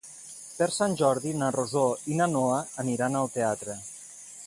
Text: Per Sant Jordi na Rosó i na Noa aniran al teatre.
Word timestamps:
Per 0.59 0.67
Sant 0.75 0.95
Jordi 1.01 1.35
na 1.43 1.51
Rosó 1.57 1.85
i 2.15 2.19
na 2.23 2.29
Noa 2.35 2.59
aniran 2.85 3.19
al 3.23 3.31
teatre. 3.39 3.79